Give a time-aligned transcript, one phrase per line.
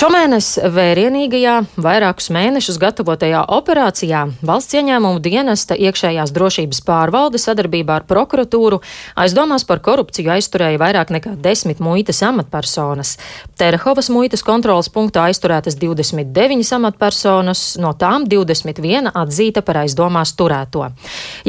[0.00, 8.78] Šomēnes vērienīgajā, vairākus mēnešus gatavotajā operācijā valsts ieņēmumu dienesta iekšējās drošības pārvalde sadarbībā ar prokuratūru
[9.20, 13.18] aizdomās par korupciju aizturēja vairāk nekā desmit muitas amatpersonas.
[13.60, 20.88] Terehovas muitas kontrolas punktā aizturētas 29 amatpersonas, no tām 21 atzīta par aizdomās turēto.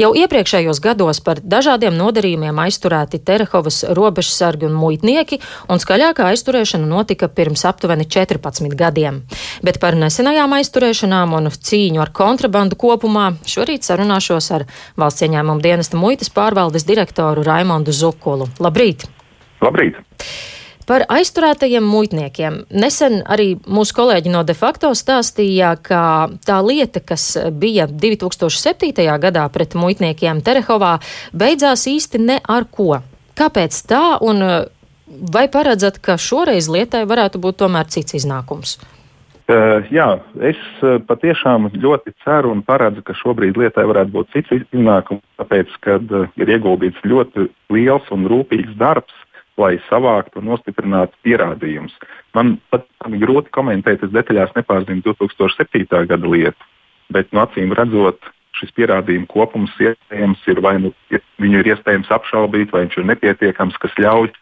[0.00, 7.30] Jau iepriekšējos gados par dažādiem nodarījumiem aizturēti Terehovas robežsargi un muitnieki, un skaļākā aizturēšana notika
[7.32, 9.22] pirms aptuveni 4 14 gadiem.
[9.64, 14.66] Bet par nesenajām aizturēšanām un cīņu ar kontrabandu kopumā šorīt sarunāšos ar
[14.98, 18.48] valsts ieņēmuma dienesta muitas pārvaldes direktoru Raimondu Zukulu.
[18.62, 19.06] Labrīt!
[19.62, 20.00] Labrīt!
[20.86, 22.58] Par aizturētajiem muitniekiem.
[22.74, 26.02] Nesen arī mūsu kolēģi no de facto stāstīja, ka
[26.42, 29.06] tā lieta, kas bija 2007.
[29.22, 30.96] gadā pret muitniekiem Terehovā,
[31.32, 32.98] beidzās īsti ne ar ko.
[33.38, 34.42] Kāpēc tā un
[35.12, 38.78] Vai paredzat, ka šoreiz lietai varētu būt tomēr cits iznākums?
[39.50, 40.06] Uh, jā,
[40.40, 45.74] es uh, patiešām ļoti ceru un paredzu, ka šobrīd lietai varētu būt cits iznākums, tāpēc,
[45.84, 49.12] ka uh, ir ieguldīts ļoti liels un rūpīgs darbs,
[49.60, 51.94] lai savāktu un nostiprinātu pierādījumus.
[52.36, 52.86] Man pat
[53.22, 56.06] grūti komentēt, es detaļās nepārzinu 2007.
[56.08, 56.70] gada lietu,
[57.12, 58.20] bet no acīm redzot,
[58.56, 60.92] šis pierādījumu kopums iespējams ir vai nu
[61.40, 64.32] viņu ir iespējams apšaubīt, vai viņš ir nepietiekams, kas ļauj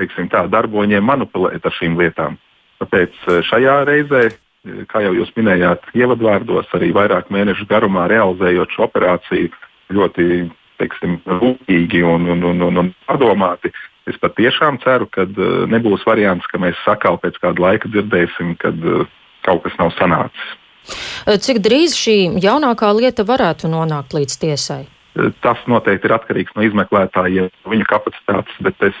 [0.00, 2.38] teiksim, tā, darboņiem manipulēt ar šīm lietām.
[2.82, 8.74] Tāpēc eh, šajā reizē, eh, kā jau jūs minējāt, ievadvārdos, arī vairāk mēnešu garumā realizējot
[8.74, 9.52] šo operāciju
[9.94, 10.28] ļoti
[10.80, 13.70] teiksim, rūpīgi un, un, un, un, un padomāti.
[14.10, 18.76] Es patiešām ceru, ka uh, nebūs variants, ka mēs sakām pēc kāda laika dzirdēsim, kad
[18.84, 19.06] uh,
[19.46, 20.50] kaut kas nav sanācis.
[21.24, 24.82] Cik drīz šī jaunākā lieta varētu nonākt līdz tiesai?
[25.40, 28.98] Tas noteikti ir atkarīgs no izmeklētājiem, viņu kapacitātes, bet es,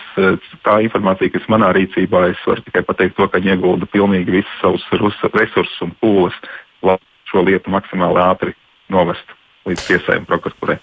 [0.62, 4.60] tā informācija, kas manā rīcībā, es varu tikai pateikt to, ka viņi iegulda pilnīgi visus
[4.62, 4.86] savus
[5.34, 6.36] resursus un pūles,
[6.86, 6.96] lai
[7.32, 8.54] šo lietu maksimāli ātri
[8.94, 9.34] novest
[9.66, 10.78] līdz tiesai un prokuratūrai.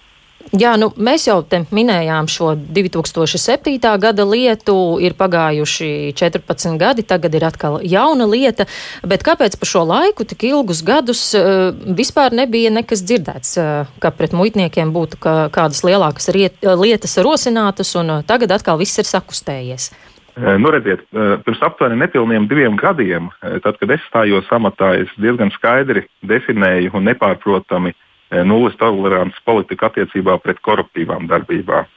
[0.52, 1.38] Jā, nu, mēs jau
[1.72, 3.78] minējām šo 2007.
[4.02, 8.66] gada lietu, ir pagājuši 14 gadi, tagad ir atkal jauna lieta,
[9.00, 14.12] bet kāpēc pa šo laiku tik ilgus gadus uh, vispār nebija nekas dzirdēts, uh, ka
[14.12, 19.92] pret muitniekiem būtu kādas lielākas riet, lietas rosinātas, un tagad atkal viss ir sakustējies?
[20.32, 23.26] Nu, redziet, pirms aptuveni nepilniem diviem gadiem,
[23.64, 28.06] tad, kad es stājos amatā, es diezgan skaidri definēju un nepārprotami uh,
[28.48, 31.90] nulles tolerants politika attiecībā pret koruptīvām darbībām.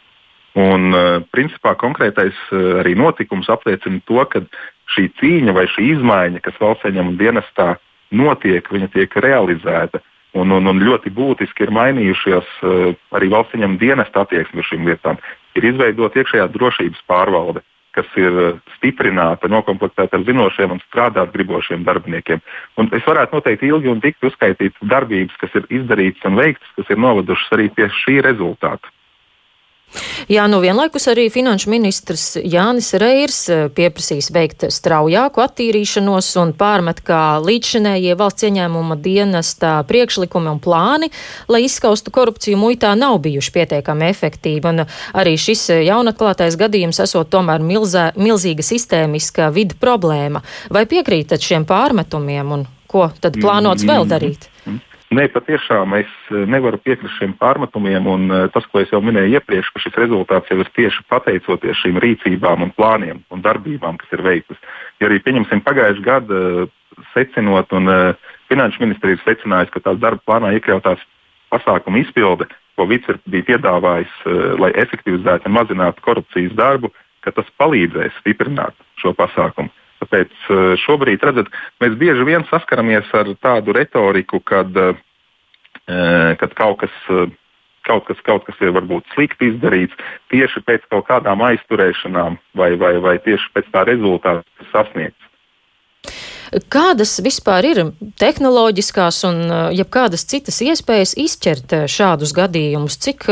[0.56, 1.04] Un, e,
[1.36, 4.42] principā, konkrētais e, arī notikums apliecina to, ka
[4.96, 7.74] šī cīņa vai šī izmaiņa, kas valsts ieņēmuma dienestā
[8.16, 10.00] notiek, viņa tiek realizēta.
[10.36, 12.48] Un, un, un ļoti būtiski ir mainījušies
[13.16, 15.20] arī valsts ieņēmuma dienesta attieksme šīm lietām.
[15.56, 17.64] Ir izveidota iekšējā drošības pārvalde,
[17.96, 22.44] kas ir eh, stiprināta, noklāpta ar zinošiem un strādāt gribošiem darbiniekiem.
[22.82, 26.92] Un es varētu noteikti ilgi un dikti uzskaitīt darbības, kas ir izdarītas un veiktas, kas
[26.94, 28.95] ir novedušas arī pie šī rezultāta.
[30.32, 37.02] Jā, nu vienlaikus arī finanšu ministrs Jānis Reirs eh, pieprasīs veikt straujāku attīrīšanos un pārmet,
[37.06, 41.12] kā līdzšinējie valsts ieņēmuma dienesta priekšlikumi un plāni,
[41.52, 44.66] lai izskaustu korupciju muitā nav bijuši pietiekami efektīvi.
[44.72, 50.42] Un arī šis jaunatklātais gadījums esot tomēr milzē, milzīga sistēmiska vidu problēma.
[50.74, 54.50] Vai piekrītat šiem pārmetumiem un ko tad plānots vēl darīt?
[55.14, 59.38] Nē, patiešām es eh, nevaru piekrist šiem pārmetumiem, un eh, tas, ko es jau minēju
[59.38, 64.16] iepriekš, ka šis rezultāts jau ir tieši pateicoties šīm rīcībām, un plāniem un darbībām, kas
[64.18, 64.58] ir veiktas.
[65.00, 66.74] Ja arī pieņemsim pagājušā gada eh,
[67.14, 67.92] secinot, un
[68.46, 71.02] Finanšu ministrijas secinājusi, ka tās darba plānā iekļautās
[71.50, 72.46] pasākumu izpilde,
[72.78, 74.12] ko Vicers bija piedāvājis,
[74.62, 76.92] lai efektivizētu un mazinātu korupcijas darbu,
[77.26, 79.74] ka tas palīdzēs stiprināt šo pasākumu.
[80.06, 81.50] Tāpēc eh, šobrīd redzat,
[81.82, 87.02] mēs bieži vien saskaramies ar tādu retoriku, kad, eh, kad kaut kas.
[87.86, 89.94] Kaut kas, kaut kas ir varbūt slikti izdarīts
[90.34, 95.28] tieši pēc kaut kādām aizturēšanām, vai, vai, vai tieši pēc tā rezultāta sasniegts.
[96.74, 97.82] Kādas vispār ir
[98.18, 102.98] tehnoloģiskās un eh, jebkādas citas iespējas izķert šādus gadījumus?
[103.06, 103.30] Cik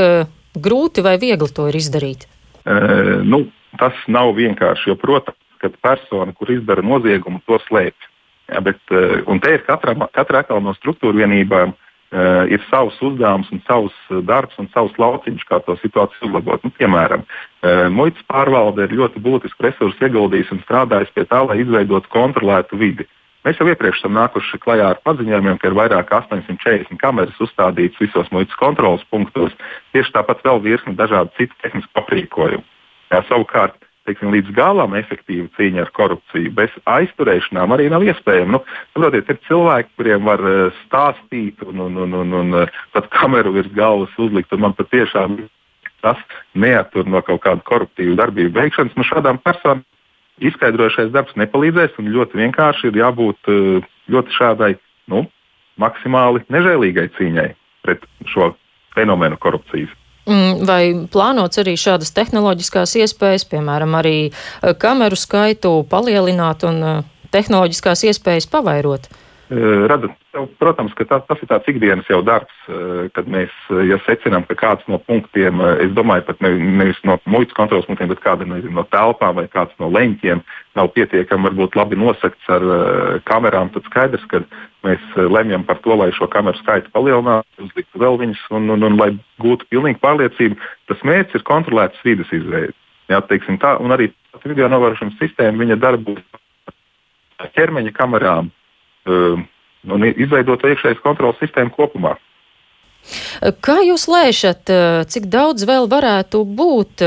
[0.53, 2.27] grūti vai viegli to ir izdarīt?
[2.63, 3.47] Uh, nu,
[3.81, 8.09] tas nav vienkārši, jo, protams, kad persona, kur izdara noziegumu, to slēpj.
[8.51, 11.71] Ja, bet, eh, un te ir katra, katra no struktūra vienībām
[12.13, 16.63] uh, ir savs uzdevums un savs eh, darbs un savs lauciņš, kā to situāciju uzlabot.
[16.65, 21.61] Nu, piemēram, uh, muitas pārvalde ir ļoti būtisku resursu ieguldījusi un strādājusi pie tā, lai
[21.63, 23.07] izveidotu kontrolētu vidi.
[23.43, 27.99] Mēs jau iepriekš esam nākuši klajā ar paziņojumiem, ka ir vairāk kā 840 kameras uzstādītas
[27.99, 29.55] visos muitas kontrolas punktos.
[29.95, 32.63] Tieši tāpat vēl virkni dažādu citu tehnisku aprīkojumu.
[33.11, 33.75] Jā, savukārt
[34.07, 38.57] teiksim, līdz galam efektīva cīņa ar korupciju bez aizturēšanām arī nav iespējama.
[38.57, 38.61] Nu,
[38.91, 43.55] saprotiet, ir cilvēki, kuriem var uh, stāstīt un, un, un, un, un uh, pat kameru
[43.55, 45.39] virs galvas uzlikt, un man patiešām
[46.03, 46.19] tas
[46.59, 48.95] neatur no kaut kāda koruptīva darbība veikšanas.
[48.99, 49.85] Nu, šādām personām
[50.43, 54.73] izskaidrojušais darbs nepalīdzēs, un ļoti vienkārši ir jābūt uh, ļoti šādai
[55.13, 55.25] nu,
[55.79, 57.49] maksimāli nežēlīgai cīņai
[57.83, 58.51] pret šo
[58.95, 59.91] fenomenu korupcijas.
[60.23, 67.01] Mm, vai plānots arī šādas tehnoloģiskās iespējas, piemēram, arī eh, kameru skaitu palielināt un eh,
[67.35, 69.09] tehnoloģiskās iespējas pavairot?
[69.51, 70.07] Rada,
[70.57, 72.53] protams, ka tā, tas ir tāds ikdienas jau darbs,
[73.13, 73.51] kad mēs
[73.89, 78.07] ja secinām, ka kāds no punktiem, es domāju, pat ne, nevis no muitas kontrolas punktiem,
[78.09, 80.41] bet kāda nezinu, no telpām vai kāds no leņķiem
[80.79, 82.65] nav pietiekami varbūt labi nosakts ar
[83.27, 84.41] kamerām, tad skaidrs, ka
[84.87, 88.97] mēs lemjam par to, lai šo kameru skaitu palielinātu, uzliktu vēl viņas un, un, un
[88.97, 89.11] lai
[89.43, 90.59] gūtu pilnīgu pārliecību.
[90.87, 92.73] Tas mērķis ir kontrolētas vidas izveide.
[93.11, 94.09] Jā, tā, un arī
[94.47, 96.23] video novērošanas sistēma darbojas
[97.53, 98.53] ķermeņa kamerām
[99.07, 102.15] un izveidot iekšējas kontrolas sistēmu kopumā.
[103.59, 107.03] Kā jūs lēšat, eh, cik daudz vēl varētu būt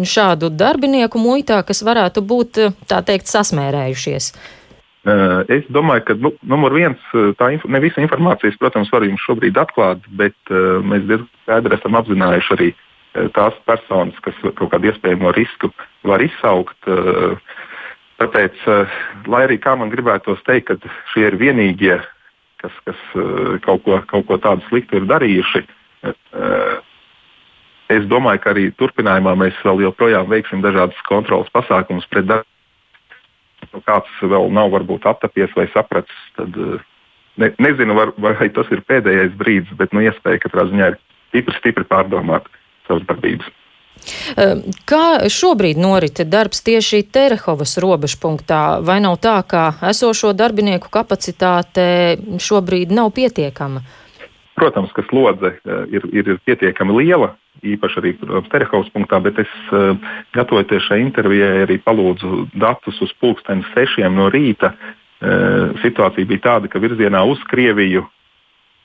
[0.00, 4.32] šādu darbinieku muitā, kas varētu būt, tā teikt, sasmērējušies?
[4.32, 4.60] Uh,
[5.00, 9.06] Eh, es domāju, ka nu, numur viens, eh, tā inf ne visa informācijas, protams, var
[9.06, 12.68] jums šobrīd atklāt, bet uh, mēs diezgan skaidri esam apzinājuši arī
[13.34, 15.72] tās personas, kas kaut kādu iespējamo risku
[16.06, 16.76] var izsaukt.
[16.84, 17.40] Uh,
[18.20, 19.00] tāpēc, uh,
[19.32, 21.96] lai arī kā man gribētos teikt, ka šie ir vienīgie,
[22.62, 25.64] kas, kas uh, kaut, ko, kaut ko tādu sliktu ir darījuši,
[26.04, 26.78] uh,
[27.90, 32.48] es domāju, ka arī turpinājumā mēs vēl joprojām veiksim dažādas kontrolas pasākumus pret darbiem
[33.74, 36.82] nu, kāds vēl nav varbūt aptapies vai sapratis, tad eh,
[37.42, 40.98] ne, nezinu, var, vai tas ir pēdējais brīdis, bet nu, iespēja katrā ziņā ir
[41.30, 42.48] stipri, stipri pārdomāt
[42.88, 43.50] savas darbības.
[44.36, 48.80] Ehm, kā šobrīd norit darbs tieši Terehovas robežpunktā?
[48.84, 53.84] Vai nav tā, ka esošo darbinieku kapacitāte šobrīd nav pietiekama?
[54.60, 57.34] Protams, ka slodze eh, ir, ir, ir pietiekami liela,
[57.64, 58.14] īpaši arī
[58.52, 59.92] Terehovas punktā, bet es uh,
[60.32, 64.72] gatavojoties šai intervijai arī palūdzu datus uz pulksteni sešiem no rīta.
[65.20, 68.06] Uh, situācija bija tāda, ka virzienā uz Krieviju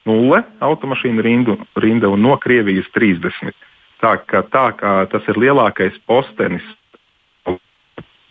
[0.09, 3.55] nulle automašīnu rindu, rinda un no Krievijas 30.
[4.03, 6.65] Tā kā, tā kā tas ir lielākais postenis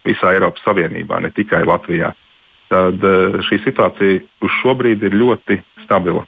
[0.05, 2.12] visā Eiropas Savienībā, ne tikai Latvijā.
[2.72, 6.25] Tad uh, šī situācija uz šo brīdi ir ļoti stabila.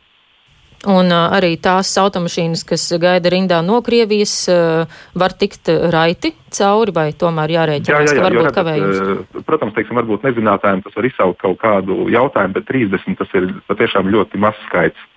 [0.87, 6.95] Un uh, arī tās automašīnas, kas gaida rindā no Krievijas, uh, var tikt raiti cauri,
[6.97, 9.43] vai tomēr jārēķinās, jā, jā, jā, ka var būt kavējums?
[9.49, 14.13] Protams, teiksim, varbūt nezinātājiem tas var izsaukt kaut kādu jautājumu, bet 30 tas ir patiešām
[14.13, 15.09] ļoti mazs skaits.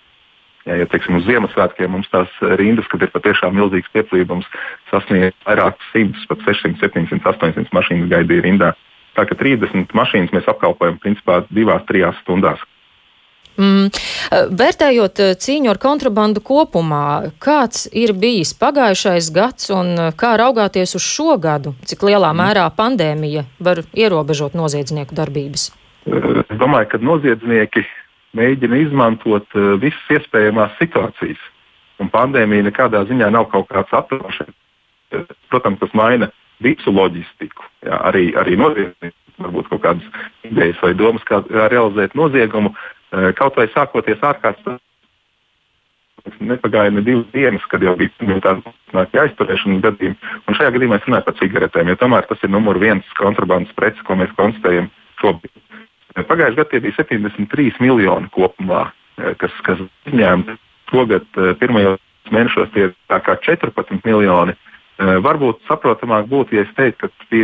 [0.67, 4.49] Ja, ja teiksim, uz Ziemassvētkiem mums tās rindas, kad ir patiešām milzīgs pieplūdums,
[4.91, 8.73] sasniedz vairākus simtus, pat 600, 700, 800 mašīnas gaidīja rindā.
[9.17, 12.61] Tā kā 30 mašīnas mēs apkalpojam principā divās, trijās stundās.
[13.59, 13.89] Mm.
[14.55, 20.95] Vērtējot eh, cīņu ar kontrabandu kopumā, kāds ir bijis pagājušais gads un eh, kā raugāties
[20.95, 21.73] uz šo gadu?
[21.83, 22.39] Cik lielā mm.
[22.39, 25.71] mērā pandēmija var ierobežot noziedznieku darbības?
[26.07, 27.83] Es domāju, ka noziedznieki
[28.37, 31.41] mēģina izmantot visas iespējamās situācijas.
[31.99, 34.53] Un pandēmija nekādā ziņā nav kaut kāds atrošana.
[35.49, 36.29] Protams, tas maina
[36.63, 37.65] visu loģistiku.
[37.87, 41.41] Jā, arī arī noziedznieki varbūt kaut kādas idejas vai domas, kā
[41.71, 42.73] realizēt noziegumu.
[43.09, 44.79] Eh, kaut vai sākoties ārkārtas.
[46.43, 48.11] Nepagāja ne divas dienas, kad jau bija
[48.43, 48.73] tāda
[49.23, 50.33] aizturēšanas gadījuma.
[50.45, 54.03] Un šajā gadījumā es runāju par cigaretēm, jo tomēr tas ir numur viens kontrabandas preci,
[54.05, 54.91] ko mēs konstatējam
[55.23, 55.55] šobrīd.
[56.27, 60.57] Pagājušajā gadā tie bija 73 miljoni kopumā, eh, kas, kas izņēmti.
[60.89, 61.27] Šogad
[61.59, 61.99] pirmajos
[62.33, 64.55] mēnešos tie ir 14 miljoni.
[64.99, 67.37] Varbūt saprotamāk būtu, ja es teiktu, ka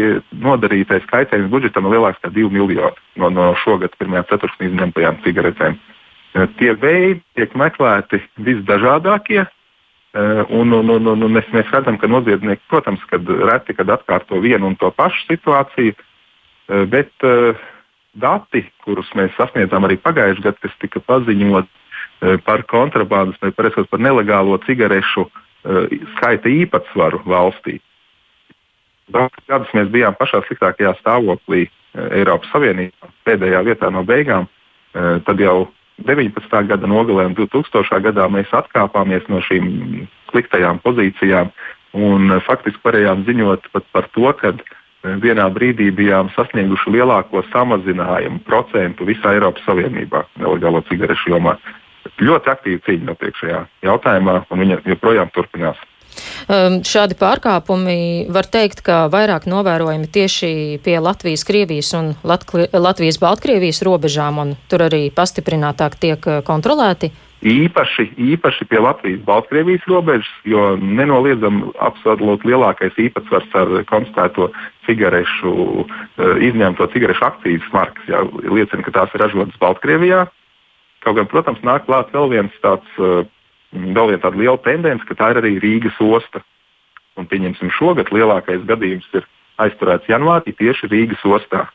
[0.44, 5.78] nodarītais kaitējums budžetam ir lielāks par 2 miljonu no, no šogad pirmajā ceturksnī izņemtajām cigaretēm.
[6.60, 9.46] Tie veidi tiek meklēti visdažādākie,
[10.16, 14.40] un, un, un, un, un mēs, mēs redzam, ka noziedznieki, protams, kad reti kad atkārto
[14.44, 15.96] vienu un to pašu situāciju,
[16.92, 17.28] bet
[18.16, 21.68] dati, kurus mēs sasniedzām arī pagājušajā gadā, kas tika paziņot
[22.48, 27.80] par kontrabandas vai par, par nelegālo cigarešu uh, Uh, skaita īpatsvaru valstī.
[29.10, 34.46] Daudzus gadus mēs bijām pašā sliktākajā stāvoklī uh, Eiropas Savienībā, pēdējā vietā no beigām.
[34.94, 35.72] Uh, tad jau
[36.06, 36.38] 19.
[36.70, 37.98] gada nogalē un 2000.
[38.06, 41.50] gadā mēs atkāpāmies no šīm sliktajām pozīcijām
[41.98, 44.54] un faktiski varējām ziņot par to, ka
[45.24, 51.58] vienā brīdī bijām sasnieguši lielāko samazinājumu procentu visā Eiropas Savienībā nelegālo cigarešu jomā
[52.22, 55.80] ļoti aktīva cīņa notiek šajā jautājumā, un viņa joprojām turpinās.
[56.48, 60.50] Um, šādi pārkāpumi var teikt, ka vairāk novērojami tieši
[60.86, 67.12] pie Latvijas, Krievijas un Latkli Latvijas, Baltkrievijas robežām, un tur arī pastiprinātāk tiek uh, kontrolēti.
[67.46, 74.48] Īpaši, īpaši pie Latvijas-Baltkrievijas robežas, jo nenoliedzami absolūti lielākais īpatsvars ar konstatēto
[74.88, 75.86] cigarešu, uh,
[76.42, 80.26] izņemto cigarešu akcijas markas jā, liecina, ka tās ir ražotas Baltkrievijā.
[81.06, 83.28] Kaut gan, protams, nāk klāt vēl tāds uh,
[83.76, 86.42] vēl viena tāda liela tendence, ka tā ir arī Rīgas osta.
[87.16, 89.28] Un, pieņemsim, šogad lielākais gadījums ir
[89.64, 91.66] aizturēts janvārī tieši Rīgas ostā,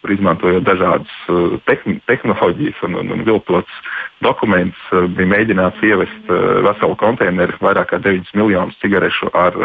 [0.00, 3.82] kur izmantojot dažādas uh, tehn tehnoloģijas un, un, un viltots
[4.24, 9.58] dokumentus, uh, bija mēģināts ievest uh, veselu konteineru, vairāk kā 9 miljonus cigarešu ar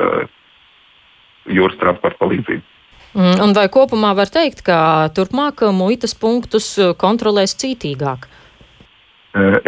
[1.48, 2.66] jūras transporta palīdzību.
[3.18, 8.28] Mm, un vai kopumā var teikt, ka turpmāk muitas punktus kontrolēs cītīgāk?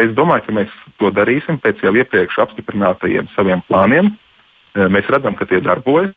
[0.02, 4.10] Es domāju, ka mēs to darīsim pēc jau iepriekš apstiprinātajiem saviem plāniem.
[4.74, 6.12] Mēs redzam, ka tie darbojas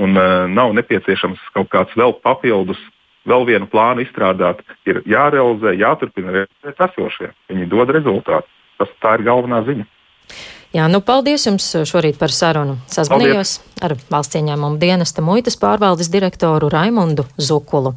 [0.00, 0.16] un
[0.54, 2.80] nav nepieciešams kaut kāds vēl papildus,
[3.28, 4.62] vēl vienu plānu izstrādāt.
[4.88, 7.32] Ir jārealizē, jāturpina realizēt esošie.
[7.52, 8.48] Viņi dod rezultātu.
[8.80, 9.86] Tas tā ir galvenā ziņa.
[10.72, 12.78] Jā, nu paldies jums šorīt par sarunu.
[12.88, 17.92] Sazvanījos ar valsts ieņēmumu dienesta muitas pārvaldes direktoru Raimundu Zukulu.